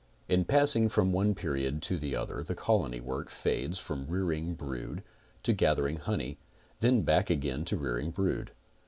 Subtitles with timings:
[0.27, 5.03] In passing from one period to the other the colony work fades from rearing brood
[5.43, 6.39] to gathering honey,
[6.79, 8.49] then back again to rearing brood.